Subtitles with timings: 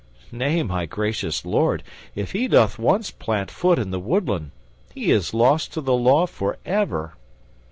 [0.31, 1.83] Nay, my gracious lord,
[2.15, 4.49] if he doth once plant foot in the woodland,
[4.95, 7.13] he is lost to the law forever."